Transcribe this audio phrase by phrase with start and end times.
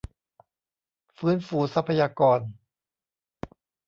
[1.17, 2.39] ฟื้นฟูทรัพยากร